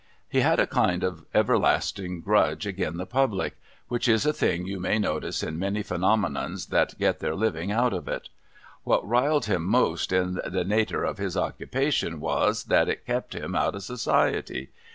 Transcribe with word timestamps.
He 0.27 0.39
had 0.39 0.59
a 0.59 0.65
kind 0.65 1.03
of 1.03 1.27
a 1.31 1.37
everlasting 1.37 2.21
grudge 2.21 2.65
agin 2.65 2.97
the 2.97 3.05
Public: 3.05 3.55
which 3.87 4.07
is 4.07 4.25
a 4.25 4.33
thing 4.33 4.65
you 4.65 4.79
may 4.79 4.97
notice 4.97 5.43
in 5.43 5.59
many 5.59 5.83
phenomenons 5.83 6.69
that 6.69 6.97
get 6.97 7.19
their 7.19 7.35
living 7.35 7.69
188 7.69 7.69
GOING 7.69 7.85
INTO 7.85 8.25
SOCIETY 8.25 8.31
out 8.31 8.97
of 8.97 8.97
it. 8.97 9.03
\Miat 9.03 9.07
riled 9.23 9.45
him 9.45 9.63
most 9.63 10.11
in 10.11 10.41
the 10.43 10.63
nater 10.63 11.03
of 11.03 11.19
his 11.19 11.37
occupation 11.37 12.19
was, 12.19 12.63
that 12.63 12.89
it 12.89 13.05
kcp 13.05 13.29
liini 13.43 13.55
out 13.55 13.75
of 13.75 13.83
Society. 13.83 14.71